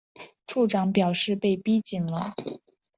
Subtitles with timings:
[0.47, 2.33] 处长表示被逼紧了